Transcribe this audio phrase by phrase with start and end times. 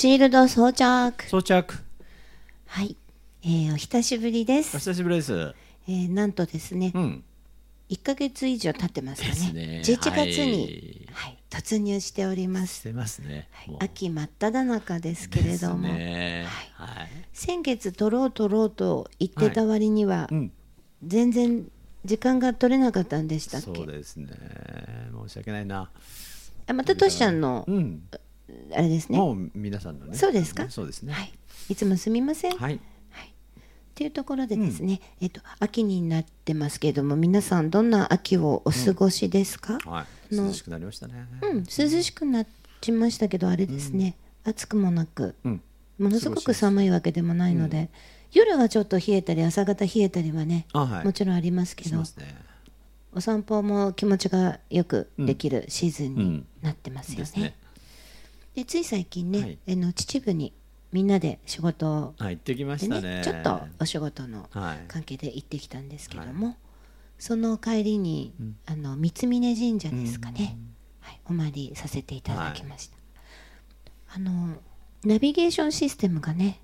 [0.00, 1.28] シールド装着。
[1.28, 1.74] 装着。
[2.64, 2.96] はい。
[3.42, 4.78] えー、お久しぶりでおす。
[4.78, 5.54] 久しぶりです。
[5.86, 7.22] えー、なんとですね、うん。
[7.90, 9.52] 1ヶ月以上経ってますかね。
[9.52, 9.82] ね。
[9.84, 12.76] 11月に、はい、突入しております。
[12.76, 13.76] してますね、はい。
[13.80, 16.46] 秋真っ只中ですけれども、ですね。
[16.76, 16.88] はい。
[16.96, 20.52] はい、先月取ろう取ろうと言ってた割には、うん。
[21.04, 21.66] 全然
[22.06, 23.74] 時間が取れなかったんでしたっけ？
[23.76, 24.28] そうですね。
[25.26, 25.90] 申し訳ないな。
[26.66, 28.02] あまたトシちゃんのうん
[28.74, 29.18] あれですね。
[29.18, 30.16] もう皆さんのね。
[30.16, 30.68] そうですか？
[30.70, 31.12] そうですね。
[31.12, 31.32] はい、
[31.68, 32.74] いつもすみません、はい。
[32.76, 32.80] っ
[33.94, 40.34] ていうところでですね、えっと秋になってますけれども皆さんどんな秋をお過ごしですか、はい。
[40.34, 41.26] の涼しくなりましたね。
[41.42, 42.46] うん、涼しくな
[42.80, 45.62] ちましたけどあれですね、暑くもなくうん。
[45.98, 47.90] ものすごく寒いわけでもないので、
[48.32, 51.04] 夜はちょっと冷えたり朝方冷えたりはね、あはい。
[51.04, 52.04] もちろんありますけどね。
[53.12, 57.54] お散歩も気持ちがよくできるシーズンにうんなってますよね。
[58.54, 59.58] でつい最近ね、はい。
[59.68, 60.52] あの秩父に
[60.92, 63.18] みんなで仕事をはい行ってきまでしたね。
[63.18, 64.84] ねちょっとお仕事のはい。
[64.88, 66.56] 関係で行ってきたんですけども、
[67.18, 68.56] その帰りに、うん。
[68.66, 70.58] あの三峯神社ですかね、
[71.00, 72.96] はい、お参りさせていただきました、
[74.14, 74.56] あの
[75.04, 76.60] ナビゲーションシステムがね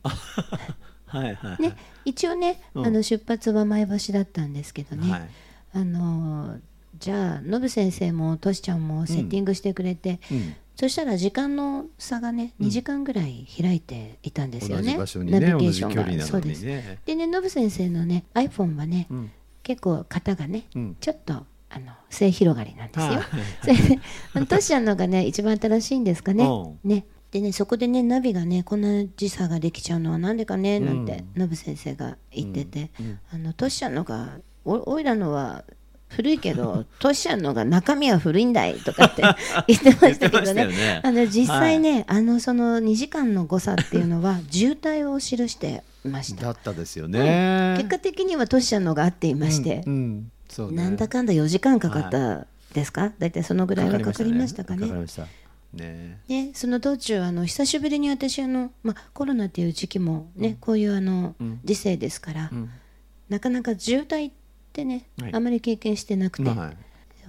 [1.07, 1.63] はいはい。
[1.63, 2.87] ね一応ね、うん。
[2.87, 5.29] あの出発は前橋だったんですけどね、はい。
[5.75, 6.59] あの
[6.99, 14.83] じゃあノブ先生もトシちゃんもセッティングしてくれて、うんそしたら時間の差がね、2時間ぐらい開いていたんですよね。
[14.85, 15.95] 同じ場所にねナビゲ同ーションが。
[15.95, 16.65] じ距離なそうです。
[16.65, 19.31] のにねでね、ノブ先生のね、iPhone はね、うん。
[19.63, 20.97] 結構型がね、うん。
[21.01, 23.01] ちょっとあの末広がりなんで
[23.65, 24.45] すよ。
[24.47, 26.45] トシちゃんのがね、一番新しいんですかね。
[26.45, 27.07] うね。
[27.31, 33.19] でね、そこでね、ナビがね、こんな時差ができちゃうのはなんでかね、なんて、ノブ先生が言ってて、うん。
[33.33, 35.65] あのトシちゃんのが、おおいらのは
[36.09, 39.23] 古いけど、 トシちゃんのが中身は古いんだいとかって
[39.67, 40.63] 言ってましたけどね。
[40.63, 41.01] よね。
[41.03, 46.43] あの実際ね、あのその2時間の誤差っていうのは 渋滞を記していました。
[46.43, 47.75] だったですよね。
[47.79, 50.33] 結果的にはトシちゃんのが合っていまして、うんうん。
[50.49, 50.77] そうね。
[50.77, 54.89] なんだかんだ4時間かかったですか、大体そのぐらいはかかりましたかね。
[54.89, 55.29] かか
[55.75, 56.19] ね。
[56.29, 61.61] ね、その道中あの久しぶりに私あの、まあ、コロナっていう時期もね、こういうあの、うん。
[61.65, 62.71] 時世ですから、うん。
[63.29, 64.31] なかなか渋滞
[64.77, 65.35] ってね、はい。
[65.35, 66.77] あまり経験してなくて、はい。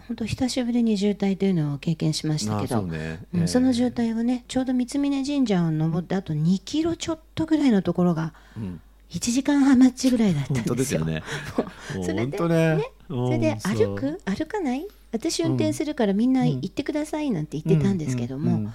[0.07, 2.75] 本当久しぶりに渋滞というのを経験しましたけど。
[2.77, 3.25] あそうね。
[3.33, 3.47] うんええ。
[3.47, 8.81] その渋滞をねちょうど三峯神社を登ってあと2キロちょっとぐらいのところがうん。
[9.09, 11.23] 1時間半待ちぐらいだったんですすよ ね。
[12.03, 14.19] それでねそれでうん歩く？
[14.25, 14.85] 歩かない？
[15.13, 18.73] 私運転するからみんな行ってくださいなんて言ってたんですけども、うんうん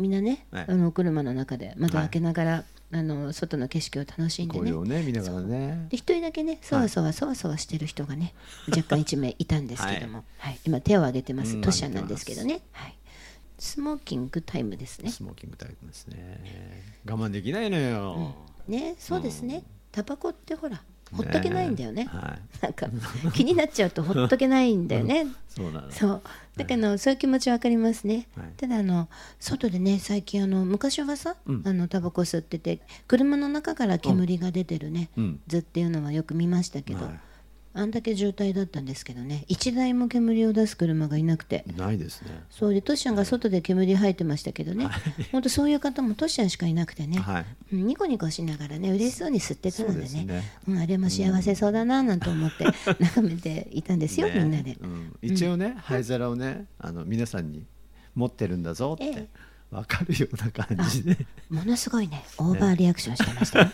[0.00, 0.64] みんなね、はい。
[0.68, 4.70] あのお車の中で窓開けながら、あの外の景色を楽しんでね。
[4.70, 5.88] 紅葉をね見ながらね。
[5.92, 8.34] 人だけねそわそわそわそわしてる人がね、
[8.68, 10.58] 若干一名いたんですけども、はい。
[10.64, 12.94] 今手を挙げてます、うんトシャなんですけどね、はい、
[13.58, 15.10] スモーキングタイムですね。
[15.10, 16.40] スモーキングタイプですね。
[17.06, 18.34] 我慢できないのよ。
[18.66, 19.62] ねそうですね。
[19.92, 20.82] タバコってほら
[21.12, 22.04] ほっとけないんだよね。
[22.04, 22.62] はい。
[22.62, 22.86] なんか
[23.34, 26.22] 気になっちゃうとほっとけないんだよね、 そうなのそう。
[26.56, 28.46] だからあのそういう気持ちわかりますね、はい。
[28.56, 31.62] ただあの外でね最近あの昔はさ、うん。
[31.64, 35.40] あのタバコ吸ってて車の中から煙が出てるね、うん。
[35.48, 37.20] 図っていうのはよく見ましたけど、はい
[37.72, 39.44] あんだけ渋滞だったんですけどね。
[39.46, 41.64] 一台も煙を出す車がいなくて。
[41.76, 42.42] ないですね。
[42.50, 44.88] そうでトシちゃんが外で煙吐いてましたけどね、
[45.30, 47.46] 本当そういう方もトシちゃんしかいなくてね、はい。
[47.72, 50.24] うんニコニコしながらね嬉しそうに吸ってたのでね。
[50.24, 50.42] ね。
[50.68, 52.64] うん、あれも幸せそうだななんて思って
[52.98, 54.40] 眺めていたんですよ、ね。
[54.40, 54.76] みんなで。
[54.80, 55.16] うん。
[55.22, 57.64] 一応ね灰皿をねあの皆さんに
[58.16, 59.04] 持ってるんだぞって。
[59.06, 59.28] え
[59.70, 61.16] 分かるような感じで。
[61.48, 62.24] ものすごいね。
[62.38, 63.70] オーバーリアクションしてましたよ、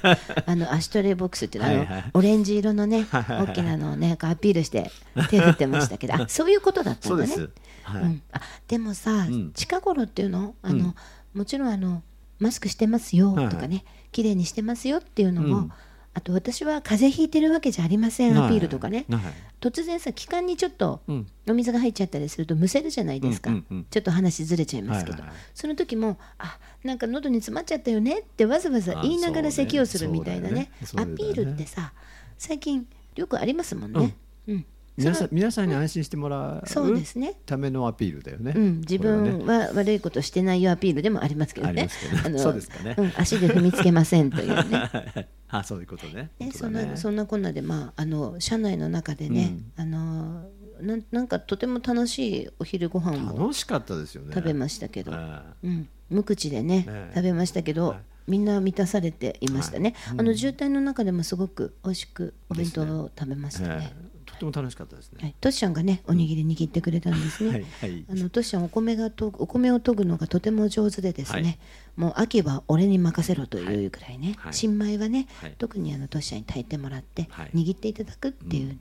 [0.46, 2.10] あの ashtray box っていうのはあの、はいはい。
[2.12, 3.46] オレンジ色のねはいはいはい。
[3.48, 4.90] 大きなのをねアピールして
[5.30, 6.14] 手振ってましたけど。
[6.14, 7.28] あそういうことだったんだね。
[7.28, 7.50] です。
[7.84, 8.02] はい。
[8.02, 9.52] うん、あでもさ、うん。
[9.52, 10.94] 近頃っていうのあの、うん。
[11.34, 12.02] もちろんあの
[12.38, 15.72] マスクしてますよはいとかね、綺麗にしてますよっていうのも、うん
[16.16, 19.20] あと私は風邪ひいてるわけじゃありませんアピールとかね、はい。
[19.60, 21.26] 突然さ気管にちょっとうん。
[21.46, 23.50] お水が入っちゃったりするとむせるじゃないですか、
[23.90, 25.22] ちょっと話ずれちゃいますけど、
[25.54, 30.70] その時もあなんか喉に詰まっちゃったよねってわざわざ言いながら咳をするみたいなね。
[30.96, 31.92] アピールってさ
[32.38, 34.16] 最近よくありますもんね。
[34.48, 34.66] うん
[34.96, 37.34] 皆さん皆さんに安心してもらうそうですね。
[37.44, 38.52] ためのアピールだよね。
[38.56, 41.70] うん、自分は悪いことしてないよアピールでもありますけどね。
[41.70, 42.38] ありますけどね。
[42.38, 42.94] そうですかね。
[42.96, 45.28] うん、足で踏みつけませんというね。
[45.48, 50.48] あそういうことねね、そんなそんなこんなで、まあ、あの車内の中でね、あの
[50.80, 54.32] なんなんかとても楽しいお昼ご飯を楽しかったですよね。
[54.34, 57.98] 食べましたけど、えうん、無口でね、ええ食べましたけど、はい。
[58.26, 64.05] みんな満たされていましたね、あの渋滞の中でもすごく美味しくお弁当を食べましたね、ええ
[64.38, 65.18] ととても楽しかったですね。
[65.22, 67.50] はい、トシちゃんがねおにぎり握ってくれたんですね。
[67.50, 68.04] はいはい。
[68.10, 71.58] あのトシちゃんお米がとお米を研ぐのがとても上手でですね、はい。
[71.96, 74.54] もう秋は俺に任せろというぐらいね、はい。
[74.54, 75.54] 新米はね、はい。
[75.58, 77.50] 特にあのトシちゃんに炊いてもらって、はい。
[77.54, 78.78] 握っていただくっていうね、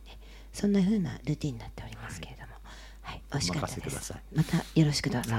[0.53, 2.54] そんな風なルーティンになっておりますけれども、
[3.05, 3.79] はい、美味しかったです。
[3.79, 4.21] お任せください。
[4.33, 5.29] またよろしくどうぞ。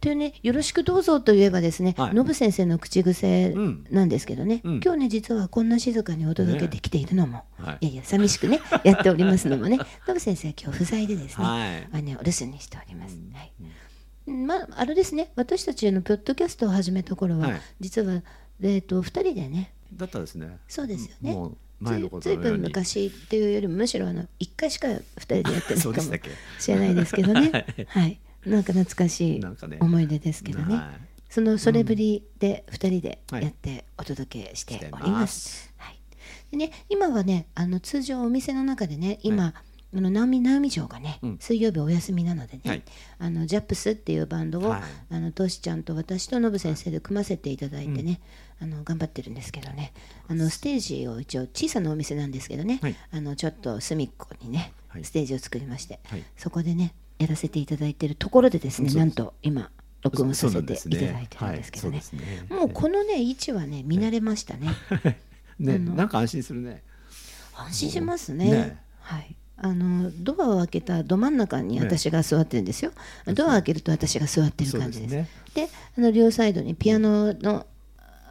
[0.00, 2.14] というね、よろしくどうぞといえばですね、はい。
[2.14, 3.86] ノブ先生の口癖うん。
[3.90, 4.80] なんですけどね、うん。
[4.84, 7.86] 今日ね、実はこんな静かにお届けできているのも、はい。
[7.86, 9.78] いやいや、寂しくね、 やっておりますのもね、
[10.08, 11.88] ノブ先生は今日不在でですね、はい。
[11.92, 13.16] あのお留守にしております。
[13.32, 14.30] はい。
[14.30, 17.60] まあ、あれですね、私たちのポッドキャストを始めた頃は、はい。
[17.78, 18.22] 実は、
[18.60, 20.58] えー、と2人でね、だったですね。
[20.66, 21.36] そうですよね
[21.80, 22.60] 前のことずいぶん。
[22.60, 26.00] 昔っていうよりも、むしろあの1回しか2人でやってないかも
[26.58, 27.86] しれないですけどね、 はい。
[27.86, 29.40] はい、なんか懐かしい
[29.80, 30.76] 思い出ですけどね。
[30.76, 31.14] はい。
[31.28, 35.20] そのそれぶりで2人ではいやってお届けしておりま。
[35.20, 35.72] ます。
[35.76, 35.98] はい、
[36.50, 39.54] でね今はねあの通常お店の中でね今、
[39.96, 41.38] あの直美直美城がね、うん。
[41.38, 42.82] 水曜日お休みなのでね、はい。
[43.18, 44.82] あのジャップスっていうバンドを、はい。
[45.10, 48.20] あのトシちゃんと私とノブ先生で組ませていただいてね、
[48.64, 49.92] あの頑張ってるんですけどね。
[50.26, 52.96] あのステージを一応小さなお店なんですけどね、はい。
[53.12, 55.04] あのちょっと隅っこにね、はい。
[55.04, 56.24] ステージを作りまして、はい。
[56.38, 59.70] そこでねやらせていただいてるところでですねなんと今
[60.02, 62.02] 録音させていただいてるんですけどね。
[62.14, 62.46] ね。
[62.48, 64.68] もうこのね位置はね見慣れましたね。
[65.58, 66.82] ね、なんか安心するね。
[67.54, 68.50] 安心しますね。
[68.50, 68.78] ね。
[69.00, 69.36] はい。
[69.58, 72.92] あのドアを開けたど真ん中に私が座ってるんですよ、
[73.26, 75.10] ドアを開けると私が座ってる感じです。
[75.10, 75.66] ですね。
[75.66, 75.68] で
[75.98, 77.66] あの両サイドにピアノのア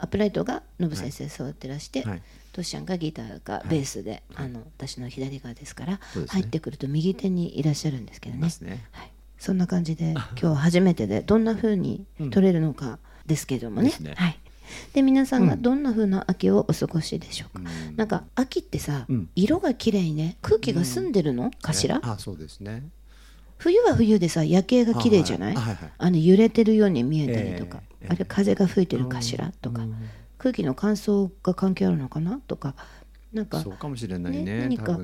[0.04, 2.22] ップライトがノブ先生座ってらして、はい。
[2.52, 5.98] トシちゃんがギターがベースで、あの私の左側ですからね。
[6.28, 8.48] 入ってくると右手にいらっしゃるんですけどね。
[8.60, 8.84] ね。
[8.92, 13.88] はい、そんな感じで 今日は初めてでどんな風に撮れるのかですけどもね。
[13.88, 14.14] ですね。
[14.16, 14.38] はい。
[14.92, 17.96] で皆さんがどんな風な秋をお過ごしでしょうか、うん。
[17.96, 19.28] なんか秋ってさ、うん。
[19.34, 20.36] 色が綺麗ね。
[20.40, 21.50] 空気が澄んでるの？
[21.60, 22.84] かしら、あ、そうですね。
[23.58, 25.56] 冬は冬でさ夜景が綺麗じゃない？
[25.56, 25.74] あはい。
[25.74, 25.92] はいはい。
[25.98, 29.52] あの揺れてるように見えたりとか、ええあれ風が吹いてるかしら？
[29.62, 29.82] とか、
[30.36, 32.38] 空気の乾燥が関係あるのかな？
[32.46, 32.74] とか。
[33.32, 34.42] なんかそうかもしれないね。
[34.42, 34.98] ね何か。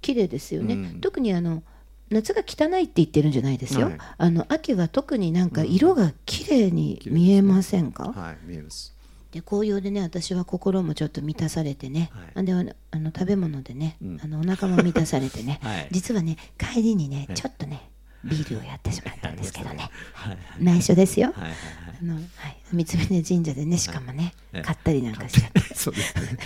[0.00, 1.00] 綺麗ですよね、うん。
[1.00, 1.62] 特にあの
[2.10, 3.98] 夏が汚いって言ってるんじゃないですよ、はい。
[4.18, 8.93] あの秋は特になんか色が綺麗に見えませんか、はい、見えます。
[9.34, 12.24] で紅葉でね私は心もちょっと満たされてね、はい。
[12.36, 14.20] あであのあの食べ物でね、うん。
[14.22, 15.88] あのお腹も満たされてね、 はい。
[15.90, 17.36] 実はね帰りにね、はい。
[17.36, 17.90] ちょっとね
[18.22, 19.90] ビールをやってしまったんですけど ね。
[20.12, 20.30] はい。
[20.30, 20.38] はい。
[20.60, 21.58] 内緒ですよ、はいはいはい。
[22.00, 22.24] あのはい、
[22.72, 24.62] 三峯神社でねしかもね、はい。
[24.62, 26.38] 買ったりなんかしちゃって、 そうですね。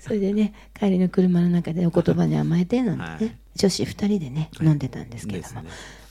[0.00, 3.36] それでね帰りの車の中でお言葉に甘えてなんてね、はい。
[3.54, 5.62] 女子2人でね飲んでたんですけれども、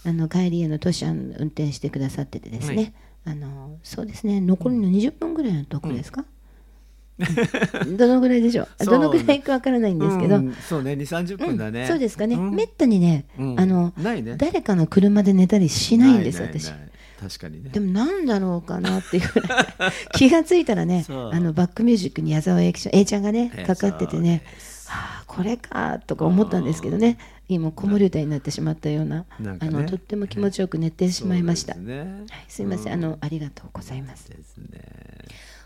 [0.05, 2.93] あの帰りへの都市運転してくださっててですね、
[3.25, 4.41] あのそうですね。
[4.41, 6.25] 残りの20分ぐらいのとこですか、
[7.19, 7.97] うん。
[7.97, 8.85] どのぐらいでしょう？
[8.85, 10.53] どのぐらいかわからないんですけど、うん。
[10.53, 11.85] そうね、二三十分だね。
[11.87, 12.55] そうですかね、うん。
[12.55, 13.59] めったにね、うん。
[13.59, 13.93] あの
[14.37, 16.41] 誰かの車で寝たりしないんです。
[16.41, 16.71] よ私
[17.19, 17.69] 確かにね。
[17.71, 19.65] でもなんだろうかなっていうぐらい。
[20.15, 24.43] 気がついたらねあのバックミュージックに矢沢永吉 A ちゃんがねええかかっててね。
[24.87, 27.19] はあこれかとか思ったんですけどね。
[27.47, 29.57] 今子守歌になってしまったようなね。
[29.59, 31.99] あのとっても気持ちよく寝てしまいました、ね。
[31.99, 34.27] はい、すいません、あのありがとうございます。
[34.27, 34.81] ですね。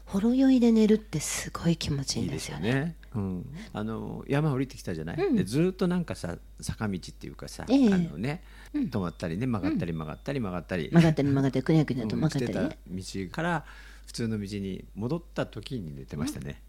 [0.06, 2.74] ほろ酔いで寝るってすごい気持ちいいんですよね。
[2.74, 2.96] ね。
[3.16, 5.36] うん、あの山降りてきたじゃない、うん。
[5.38, 7.94] でずーっとなんかさ坂道っていうかさ、ええ。
[7.94, 8.44] あのね、
[8.74, 12.78] 止まったりね曲がったり曲がったり曲がったり、曲がったり曲がったりくにゃくにゃとうん曲がったりね。
[12.90, 13.66] 道から
[14.08, 16.62] 普通の道に戻った時に寝てましたね、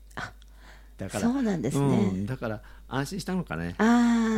[0.97, 1.21] だから。
[1.21, 1.87] そうなんですね。
[1.87, 2.27] うん。
[2.27, 3.75] だから安心したのかね。
[3.79, 3.85] あ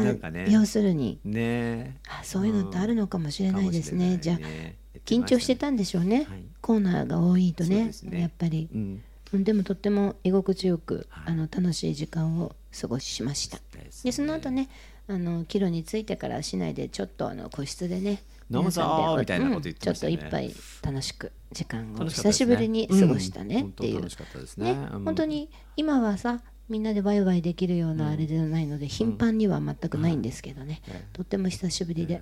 [0.05, 0.47] なんかね。
[0.49, 1.19] あ要するに。
[1.25, 1.99] ね。
[2.09, 4.77] あそういうのってあるのかもしれないですね,、かもしじゃあね。
[5.05, 6.45] 緊張してたんでしょうね、はい。
[6.61, 8.21] コーナーが多いとねね。
[8.21, 8.69] やっぱり。
[8.73, 9.03] う、ん。
[9.33, 11.33] うんでもとっても居心地よく、はい。
[11.33, 13.59] あの楽しい時間を過ごしました。
[13.73, 14.69] ですでその後ね
[15.09, 20.15] あの帰路に着いてから市内でちょっとあの個室でね飲むぞみたいなこと言ってましたね。
[20.15, 24.75] うんちょっと一杯楽しく時間を久しぶりに過ごしたねうんっていう、本当楽しかったですね。
[24.75, 25.05] ねうん。
[25.05, 31.05] 本当に今はさみんなでワイワイできるようなあれではないので、頻繁には全くないんですけどね、はい。
[31.13, 32.21] とっても久しぶりで、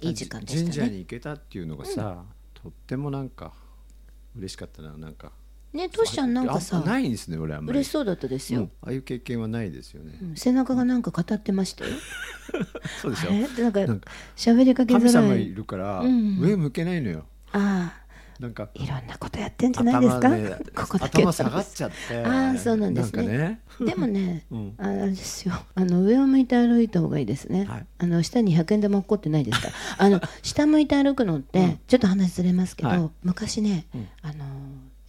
[0.00, 0.62] いい時間でしたね。
[0.64, 3.52] 神社に行けたっていうのがさ、とってもなんか
[4.36, 5.32] 嬉しかったななんか。
[5.72, 7.78] ねトシちゃんなんかさあないんですね俺あんまり。
[7.78, 8.72] 嬉しそうだったですよ、うん。
[8.82, 10.36] ああいう経験はないですよね、うん。
[10.36, 11.90] 背中がなんか語ってましたよ、
[13.00, 13.30] そうでしょ。
[13.30, 13.42] あれ？
[13.42, 13.80] ってなんか
[14.36, 16.38] 喋りかけづ神様いらいるから、うん。
[16.40, 17.24] 上向けないのよ。
[17.52, 17.92] あ
[18.40, 22.24] なんかあいろんなことやってんじゃないですか、頭ねここだけ頭下がっちゃって。
[22.24, 23.26] ああそうなんですね。
[23.26, 23.60] ね。
[23.80, 24.74] でもね、うん。
[24.78, 25.54] ああれですよ。
[25.74, 27.86] あの上を向いて歩いた方がいいですね、はい。
[27.98, 29.68] あの下に100円玉落っこってないですか。
[29.68, 33.10] ら あの下向いて歩くのって、ちょっと話ずれますけど、はい。
[33.22, 34.08] 昔ね、うん。
[34.22, 34.44] あの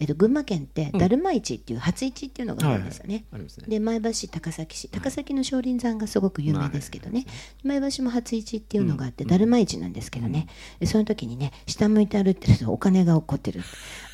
[0.04, 3.24] えっと、群馬県ってだるま市っていう初市っていうのがあるんですよね。
[3.32, 3.66] ありますね。
[3.68, 4.88] で前橋市高崎市。
[4.88, 7.24] 高崎の少林山がすごく有名ですけどね、
[7.62, 10.46] 前橋も初市っていうのがあって、だるま市なんですけどね、
[10.78, 13.62] でその時にね下向いて歩いてるとお金が起こってる。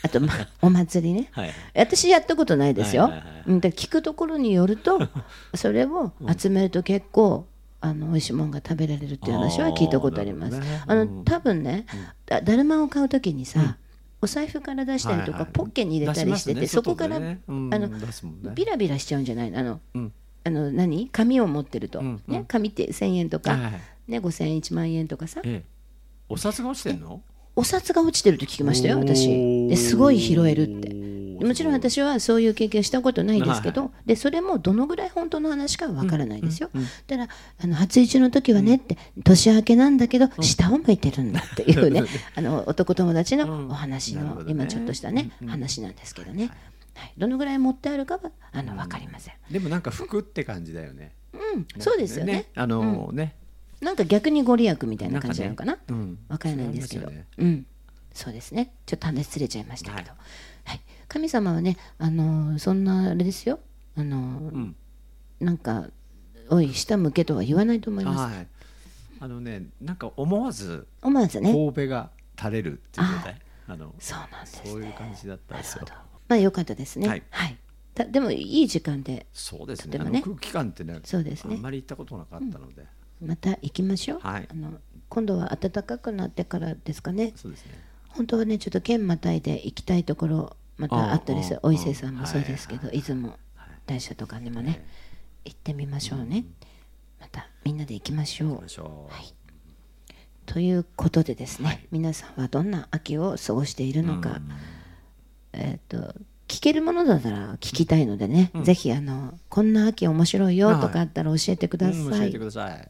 [0.03, 3.11] あと、まあ、 お祭りね、はい私やったことないですよ、
[3.47, 5.01] 聞くところによると
[5.55, 7.47] それを集めると結構
[7.81, 10.61] あの美味しいものが食べられるっていう話は聞いたことあります。
[10.87, 11.87] あの多分ね、
[12.27, 13.79] だだるまを買う時にさ、
[14.23, 17.89] お財布から出したりとか、はいはいポッケに入れたりしてて、そこから、あの
[18.55, 19.59] ビラビラしちゃうんじゃないの？
[19.59, 20.12] あのうん。
[20.45, 21.09] あの何？
[21.09, 22.35] 紙を持ってると、うんうん。
[22.35, 23.73] ね、紙って1000円とか、はいはい
[24.09, 25.41] ね、5000円1万円とかさ。
[25.45, 25.71] ええ。
[26.29, 27.23] お札が落ちてんの？
[27.57, 29.69] お札が落ちてると聞きましたよ私。
[29.69, 30.91] ですごい拾えるって
[31.47, 36.71] もちろん私はそういう経験したことないですけど、でそれもどのぐらい本当の話かはわからないですよ。
[37.07, 37.29] だから
[37.63, 42.05] あの初一の時はねって、年明けなんだけど、下を向いてるんだっていうね
[42.35, 46.51] あの男友達のお話の、今ちょっとしたね、話なんですけどね、
[46.95, 49.35] はい、どのぐらい持ってあるかはあの分かりません。
[49.51, 51.13] でもなんか服って感じだよね。
[51.33, 52.47] うん、そうですよね。
[52.55, 53.35] あのね。
[53.81, 55.73] なんか逆にご利益みたいな感じなのかな。
[55.73, 55.99] なんかね。
[56.01, 56.19] うん。
[56.29, 57.67] わからないんですけど、そうなん。
[58.13, 58.75] そうですね。
[58.87, 60.17] ちょっと話ずれちゃいましたけど、は
[60.65, 60.81] はいい、
[61.12, 63.59] 神様はね、あのーそんなあれですよ。
[63.97, 64.76] あのーうん。
[65.40, 65.88] なんか
[66.49, 68.35] おい下向けとは言わないと思います。
[68.35, 68.47] はい。
[69.19, 73.40] あのねなんか思わず思わずね、神戸が垂れるっていう状態。
[73.69, 74.95] あのそうなんですそういうね。
[74.97, 75.85] 感じだったんですよ。
[76.29, 77.07] まあ良かったですね。
[77.09, 77.52] ははい。
[77.52, 77.57] い。
[77.95, 79.99] たでもいい時間でそうですね。
[79.99, 80.23] ね。
[80.23, 81.57] 空気感ってねそうですね。
[81.57, 82.85] あんまり行ったことなかったので。
[83.21, 84.21] また行きましょう。
[84.21, 84.49] はい。
[84.49, 84.75] あの
[85.09, 87.33] 今度は暖かくなってからですかね。
[87.35, 87.73] そうですね。
[88.09, 93.39] 本当はねちょっと県またいで行きたいところまたあったりすお伊勢さんもそうですけど、はい出雲
[93.87, 94.85] 大社とかにもね、
[95.45, 96.45] 行ってみましょうね、
[97.21, 99.13] またみんなで行きましょう。
[99.13, 99.35] はい。
[100.47, 104.41] ということでですね、皆さんはどんな秋を過ごしているのか、
[105.53, 106.15] えっ、と
[106.47, 112.89] 聞けるものだったら聞きたいのでね、ぜひあのこんな秋面白いよとかあったら教えてください、うん教えてください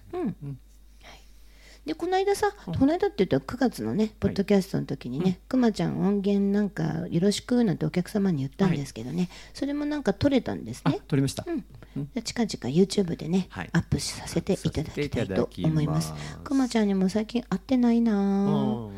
[1.90, 11.44] でこの間さ、この間って言ったら9月のねポッドキャストの時にね、くまちゃん音源なんかよろしくなんてお客様に言ったんですけどね、それもなんか撮れたんですあね撮りました。
[11.44, 13.70] じゃあ近々 YouTube でね、はい。
[13.72, 16.14] アップさせていただきたいと思います。
[16.44, 18.86] くまちゃんにも最近会ってないなぁ。
[18.86, 18.94] うん。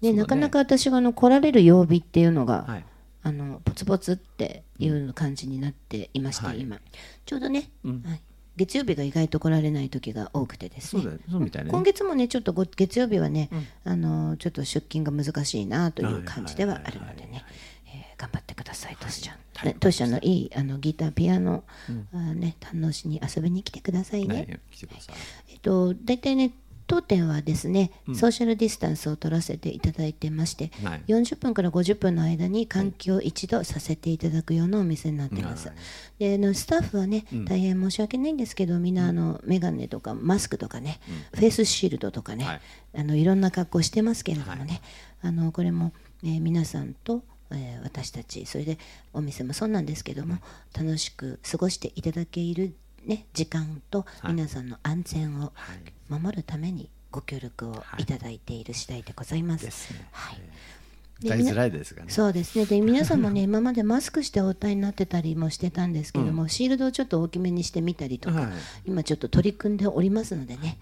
[0.00, 0.14] ね。
[0.14, 2.84] なかなか私があの来られる曜日っていうのが、はい。
[3.24, 6.60] あのポツポツっていう感じになっていまして、はい。
[6.62, 6.78] 今。
[7.26, 8.02] ちょうどね、うん。
[8.02, 8.22] はい、
[8.56, 11.02] 月曜日が意外と来られない時が多くてですね。
[11.02, 11.70] そうだよそうみたいね。
[11.70, 13.48] 今月もねちょっとご月曜日はね、
[13.84, 17.44] あのちょっと出勤が難しいなという感じではあるのでね
[17.86, 21.64] えー頑張ってくださいトシちゃん、ねトシちゃんのいいあのギターピアノ、
[22.12, 25.14] あーね堪能しに遊びに来てくださいね、はい来てください。
[25.50, 26.52] えっと大体ね
[26.92, 31.02] 当店はですね、ソーシャルディスタンスを取らせていただいてまして、はい。
[31.08, 35.68] 40分から50分の間に換気を一度させていただくようなお店になってます。
[35.68, 35.76] はい
[36.18, 41.00] であのスタッフはね、大変申し訳ないんですけどみんなあの眼鏡とかマスクとかね、
[41.34, 42.60] フェイスシールドとかね、はい。
[42.98, 44.82] あのいろんな格好してますけれどもね、
[45.22, 48.78] あのこれも、えー皆さんとえー私たちそれで
[49.14, 50.38] お店もそうなんですけども、
[50.76, 54.32] 楽しく過ごしていただける、ね、時間とはい。
[54.34, 55.92] 皆さんの安全をはい。
[56.08, 58.04] 守るためにご協力をい。
[58.04, 59.66] ただいている次第でございます。
[60.12, 60.38] はい。
[60.40, 60.82] えー
[61.24, 62.10] 歌いづらいですがね。
[62.10, 62.66] そうですね。
[62.66, 68.52] で 皆さんもね今までマスクしてお歌いになってたりもしてたんですけども、シールドをちょっと大きめにしてみたりとか、はい。
[68.86, 70.78] 今ちょっと取り組んでおりますのでね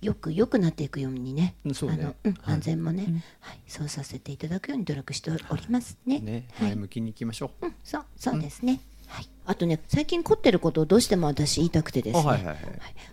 [0.00, 1.72] よく良くなっていくようにねね。
[1.82, 2.54] あのうんはい。
[2.54, 3.60] 安全もね、はい。
[3.66, 6.20] そうさせていただくように努力しておりますね。
[6.20, 6.48] ね。
[6.54, 6.68] はい。
[6.68, 7.66] 前向きに行きましょう。
[7.66, 8.80] うん、そうそうですね、はい、
[9.50, 12.22] あとね最近凝ってることをどうしても私言いたくてですね。
[12.22, 12.56] あはいはいはい。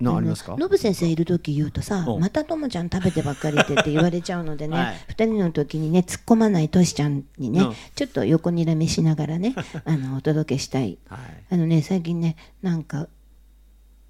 [0.01, 0.57] なありますか？
[0.59, 2.19] ノブ先生いる時言うとさうん。
[2.19, 4.95] またともちゃん食べてばっかりでって言われちゃうのでね、はい。
[5.07, 7.73] 二人の時にね突っ込まないとしちゃんにね、うん。
[7.95, 10.97] ちょっと横にらみしながらね あのお届けしたい。
[11.07, 11.19] はい。
[11.51, 13.07] あのね最近ねなんか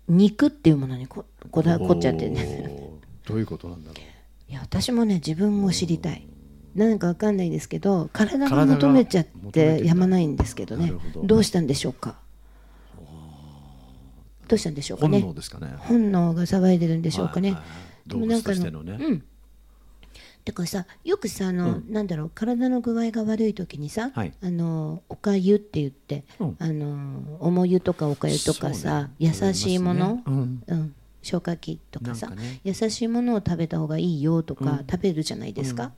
[0.07, 2.79] 肉っていうものにここだわこっちゃってね。
[3.27, 4.51] どういうことなんだろう？
[4.51, 6.27] いや私もね自分を知りたい
[6.75, 10.93] なんかわかんないですけど体が求めちゃってやまないんですけどね。
[11.13, 11.23] ど。
[11.23, 12.17] どうしたんでしょうか？
[14.47, 15.73] どうしたんでしょうか本ね能ですかね。
[15.77, 18.09] 本能が騒いでるんでしょうかね、はいはいはい。
[18.09, 18.97] でもなんかのね。
[18.99, 19.23] うん。
[20.43, 24.33] だからさよくさあの、なんだろう体の具合が悪い時にさ、はい。
[24.43, 26.55] あのおかゆって言って、うん。
[26.59, 29.11] あの重湯とかおかゆとかさ、ね。
[29.17, 30.59] 優しいもの、食べますね。
[30.67, 32.59] うん、消化器とかさね。
[32.63, 35.93] 優しいものを食べた方がいいよとか、食べるじゃないですか。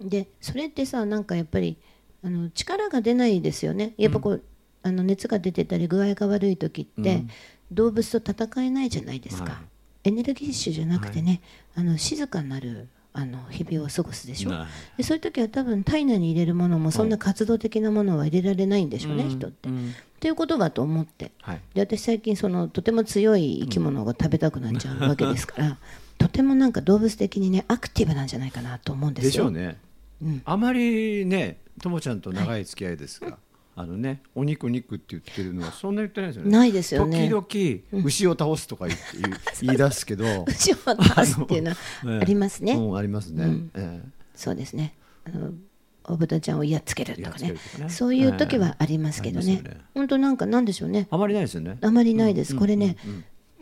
[0.00, 1.78] でそれってさなんかやっぱり
[2.24, 3.94] あの力が出ないですよね。
[3.98, 4.42] やっぱこう、
[4.82, 7.24] あの熱が出てたり具合が悪い時って、
[7.70, 9.52] 動物と戦えないじゃないですか。
[9.52, 9.58] は
[10.04, 10.08] い。
[10.08, 11.40] エネルギッシュじゃなくてね、
[11.74, 14.50] あの静かになるあの日々を過ごすでしょ。
[14.50, 19.30] なでそういう時は多分体内に入れるものもそんな活動的なものは入れられないんでしょうね、うん。
[19.30, 19.68] 人って。
[19.68, 19.94] っうん。
[20.18, 21.30] ていうことだと思って。
[21.42, 21.60] はい。
[21.74, 25.78] で私最近そのとても強い生き物が食べたくなっちゃうわけですから、
[26.18, 29.30] とてもなんか動物的にねアクティブなんじゃないかなと思うんですよ。
[29.30, 29.76] でしょうね、うん
[30.44, 32.64] あまりねともちゃんと長い。
[32.64, 33.38] 付き合いですが、
[33.74, 36.50] あのねお肉肉って言ってるのはそんな言ってないですよね。
[36.50, 37.28] ないですよね。
[37.28, 38.96] 時々牛を倒すとか言
[39.62, 41.76] 言い出すけど 牛を出すっていうのは
[42.20, 42.72] ありますね。
[42.72, 43.68] うん、ありますね、
[44.34, 44.94] そうですね。
[45.24, 45.52] あの
[46.08, 47.54] お豚ちゃんをやっつけるとかね。
[47.88, 49.62] そういう時はありますけどね。
[49.94, 51.08] 本当なんかなんでしょうね。
[51.10, 51.78] あまりないですよね。
[51.80, 52.58] あまりないです、うん。
[52.58, 52.96] これね、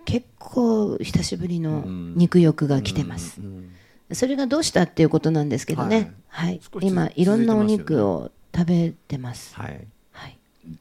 [0.05, 2.15] 結構久しぶりのうん。
[2.17, 3.41] 肉欲が来てます、
[4.13, 6.13] それがどうしたっていうことなんですけどね。
[6.29, 9.55] はい、少し今いろんなお肉を食べてます。
[9.57, 9.81] はい。
[10.13, 10.39] はい。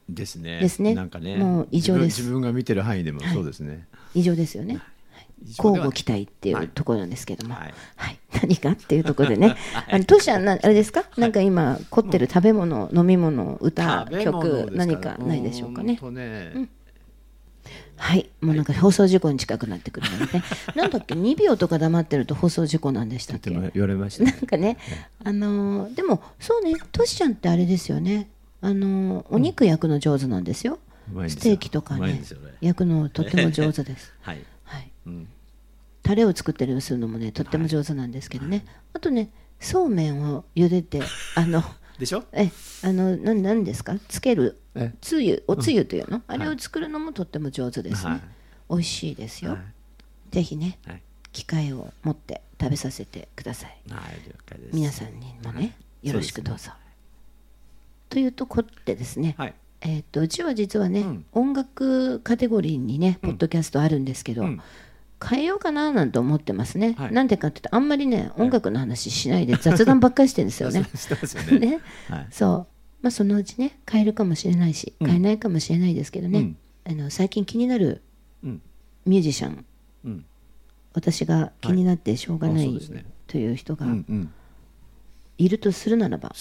[0.08, 0.60] ですね。
[0.60, 0.94] ですね。
[0.94, 1.36] なんかね。
[1.36, 2.20] もう異常です。
[2.20, 4.78] 自分が見てる範囲でもそうですね、以上ですよね、
[5.44, 6.66] 異常ではない交互期待っていはい。
[6.66, 7.60] うところなんですけども、は
[7.96, 8.14] はい。
[8.14, 9.56] い 何かっていうところでね、
[9.90, 15.96] あのトシちゃんなあれですか、なんか今凝ってる食べ物、飲み物、歌、曲、何かないでしょうかね。
[16.00, 16.68] ほんとね
[18.04, 20.44] はい、もうなんか放送事故に近くなってくるのでね、
[20.74, 23.48] なんだっけ、2秒とか黙ってると放送事故なんでしたっけ？
[23.50, 24.32] 言われましたね。
[24.32, 24.76] なんかね、
[25.24, 28.28] あのーでもそうね、トシちゃんってあれですよね、
[28.60, 30.78] あのーお肉焼くの上手なんですよ。
[31.14, 31.30] うん。
[31.30, 32.12] ステーキとかね。
[32.12, 32.22] ね。
[32.60, 34.12] 焼くのとっても上手です。
[34.20, 34.90] はい、はい。
[35.06, 35.28] うん、
[36.02, 38.66] タレを作ったりするのもね、とっても上手なんですけどね。
[38.92, 39.30] あとね、
[39.60, 41.00] そうめんを茹でて、
[41.36, 41.62] あの。
[41.98, 42.22] でしょ？
[42.32, 42.50] え、
[42.82, 44.60] あの、なん、なんですか、つける。
[44.74, 48.10] えつゆ、おつゆというの、あれを作るのもとっても上手ですね。
[48.10, 48.20] はい。
[48.70, 49.52] 美味しいですよ。
[49.52, 49.60] はい。
[50.34, 51.02] ぜひね、はい。
[51.32, 53.78] 機会を持って食べさせてください。
[53.90, 54.02] はい
[54.72, 55.60] 皆さんにもね、は
[56.02, 56.08] い。
[56.08, 56.64] よろしくどうぞ。
[56.64, 56.84] そうです
[58.10, 59.54] というところでですね、はい。
[59.80, 61.24] えっ、とうちは実はね、うん。
[61.32, 64.60] 音楽カテゴリーにね、ポッドキャストあるんですけど、うん。
[65.22, 66.94] 変えようかななんて思ってますね。
[66.98, 67.12] はい。
[67.12, 70.84] なんでかって言うとあんまりね音楽の話しないで雑談ばっかりしてるんですよね。
[71.58, 71.80] ね。
[72.08, 72.26] はい。
[72.30, 72.73] そう、
[73.04, 75.06] まあ、そのうちね変えるかもしれないしうん。
[75.06, 76.56] 変えないかもしれないですけどね、うん。
[76.84, 78.00] あの最近気になる
[78.42, 78.62] うん。
[79.04, 79.66] ミュージシャン
[80.06, 80.24] うん。
[80.94, 83.04] 私が気になってしょうがない、あそうですね。
[83.26, 83.86] という人が
[85.36, 86.32] いるとするならば、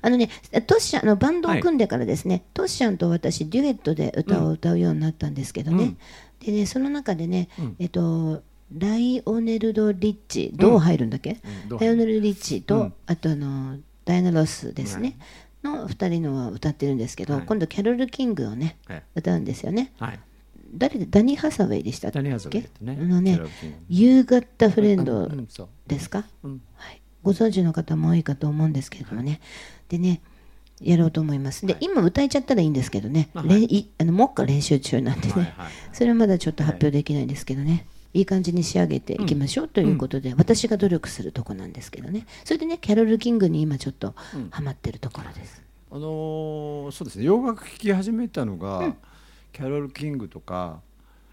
[0.00, 0.30] あのね
[0.66, 5.96] トシちゃんあのバンドを組んでからですね、トシちゃんと私デュエットで歌を歌うようになったんですけどね、
[6.44, 7.76] でねその中でね、うん。
[7.78, 8.42] えっと
[8.76, 11.38] ライオネルド・リッチどう入るんだっけ、
[11.80, 12.94] ライオネル・リッチと、うん。
[13.06, 15.18] あとあのダイアナ・ロスですね、
[15.62, 17.42] の2人のは歌ってるんですけど、はい。
[17.44, 19.92] 今度キャロル・キングをねはい歌うんですよね。
[19.98, 20.20] はい。
[20.72, 22.18] 誰でダニー・ハサウェイでしたっけ？
[22.18, 22.98] ダニーハサウェイってね。
[22.98, 25.28] あのねキャロルキング「夕方フレンド
[25.86, 26.62] ですか、うん。
[26.76, 29.40] はい、ご存知の方も多いかと思うんですけれどもね、
[29.90, 30.22] でね
[30.80, 31.66] やろうと思います。
[31.66, 35.54] で、今歌えちゃったらいいんですけどね、あれんいあの目下練習中なんでね、
[35.92, 37.86] それはまだちょっと発表できないんですけどね、
[38.18, 42.26] い、い感じに仕上げていきましょうということで、私が努力するとこなんですけどね。
[42.44, 44.14] それでねキャロル・キングに今ちょっと
[44.50, 47.24] ハマってるところです、あのーそうですね。
[47.24, 48.94] 洋楽聴き始めたのが、
[49.52, 50.80] キャロル・キングとか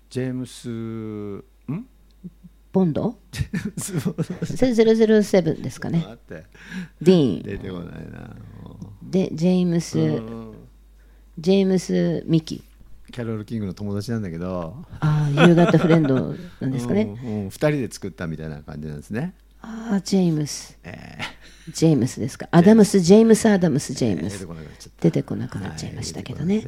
[0.10, 1.44] ジェームスん？
[2.72, 3.18] ボンド？
[3.78, 4.02] そう
[4.44, 6.06] それ007ですかね。
[7.02, 7.44] ディーン。
[7.44, 8.36] 出てこないな。
[8.64, 9.94] もでジェームス、
[11.40, 12.64] ジェームス・ミキ
[13.16, 14.76] キャロル・キングの友達なんだけど。
[15.00, 19.34] ああ夕方フレンドなんですかね、うんうん、2人で作ったみたいな感じなんですね。
[19.62, 20.78] ああジェームス。
[20.84, 21.18] え
[21.72, 22.50] ジェームスですか。
[22.52, 24.46] アダムス・ジェームス・アダムス・ジェームス。
[24.46, 26.60] ー出てこなくなっちゃいましたけどね,、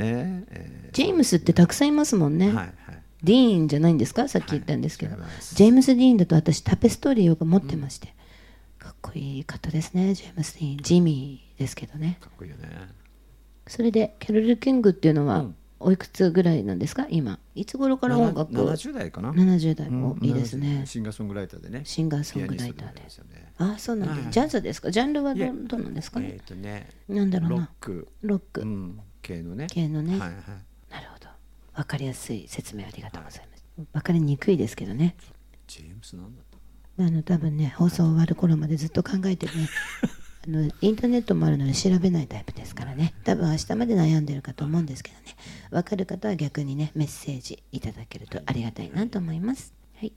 [0.94, 2.76] ジェームスってたくさんいますもんね、ーはいはい。
[3.24, 4.30] ディーンじゃないんですか？
[4.30, 5.18] さっき言ったんですけど、
[5.54, 8.14] ジェームス・ディーンだと私タペストリーを持ってまして、
[8.80, 10.78] かっこいい方ですねジェームス・ディーン。
[10.78, 12.20] ジミーですけどね。
[12.22, 12.70] かっこいいよね。
[13.68, 17.06] それでキャロル・キングっていうのはうんおいくつぐらいなんですか？
[17.10, 17.40] 今。
[17.56, 19.32] いつ頃から音楽を？70代かな。
[19.32, 20.02] 70代うん。
[20.02, 21.82] もいいですね、70シンガーソングライターでね。
[21.84, 23.02] シンガーソングライターで。
[23.02, 23.54] ね。
[23.58, 24.32] ああそうなんだ、はい。
[24.32, 24.90] ジャズですか？
[24.92, 26.20] ジャンルはどどうなんですか？
[26.20, 27.56] ねえっ、とねなんだろうな。
[27.58, 28.62] ロック、ロック。
[28.62, 29.68] うん、系のね。
[29.70, 30.32] 系のね、はいはい。
[30.92, 31.28] なるほど。
[31.76, 33.64] 分かりやすい説明ありがとうございます。
[33.94, 35.16] 分かりにくいですけどね。
[35.68, 36.46] ジェームスなんだっ
[36.98, 39.52] たあの多分ね放送終わる頃までずっと考えてね
[40.48, 43.14] あのインターネットもあるので調べないタイプですからね。
[43.26, 45.24] 多分明日まで悩んでるかと思うんですけどね。
[45.72, 50.14] 分かる方は逆にねメッセージいただけるとありがたいなと思います、はい、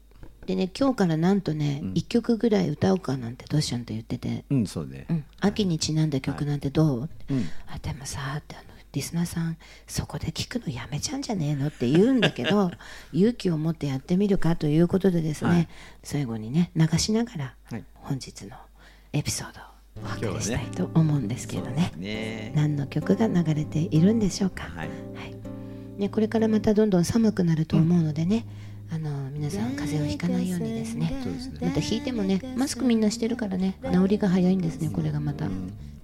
[0.46, 5.06] でね今日からなんとね、1曲ぐらい歌おうかなんてどしちゃんと言ってて、うんそうね。
[5.08, 7.48] うん、秋にちなんだ曲なんてどう、うん。
[7.66, 12.70] あでもさってあのリスナーさんそこで聞くのやめちゃうんじゃねえのって言うんだけど
[13.12, 15.68] 勇気を持ってやってみるかということでですね、はい。
[16.02, 17.84] 最後にね流しながらはい。
[17.94, 18.56] 本日の
[19.12, 21.92] エピソードをお別したいと思うんですけれどね。
[21.96, 22.52] ね。
[22.54, 24.88] 何の曲が流れているんでしょうか、はい。
[24.88, 25.34] はい。
[25.98, 28.46] ね、これからまたどんどん寒くなると思うのでね、
[28.92, 31.20] あの皆さん風邪をひかないようにですね。
[31.22, 31.58] そうですね。
[31.62, 33.78] また引いてもねマスクみんなしてるからね。
[33.92, 35.46] 治りが早いんですねこれがまた。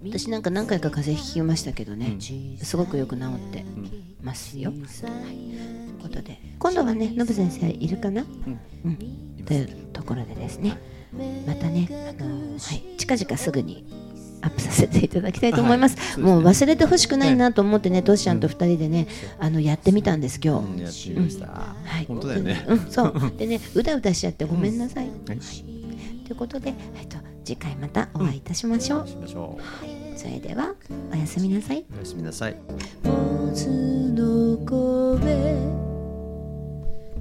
[0.04, 2.16] 私なんか何回か風邪ひきましたけどね。
[2.62, 3.64] すごくよく治って
[4.22, 8.24] ますよ、はい、ということで今度はねノブ先生いるかな、
[8.84, 9.44] うん。
[9.44, 10.78] というところでですね
[11.46, 13.84] またね、あのはい、近々すぐに
[14.42, 15.96] アップさせていただきたいと思います。
[15.96, 19.06] はいもう忘れてほしくないなと思ってね、トシちゃんと二人でね、
[19.38, 21.14] あのやってみたんです今日。
[22.06, 23.32] 本当だよね、うん、そう。
[23.36, 25.08] でね、うだうだしちゃってごめんなさい。
[25.28, 25.38] はい
[26.26, 29.08] ということで、えっと、次回またお会いいたしましょう。
[29.08, 29.60] しましょ
[30.16, 30.74] それでは、
[31.12, 31.80] おやすみなさい。
[31.82, 32.56] うおやすみなさい
[33.04, 33.68] モズ
[34.12, 35.56] の声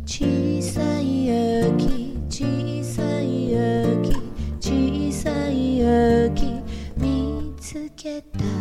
[0.06, 1.30] 小さい
[1.62, 2.05] 秋
[2.38, 2.44] 小
[2.84, 4.12] さい秋
[4.60, 5.82] 小さい
[6.28, 6.62] 秋
[6.98, 8.55] 見つけた。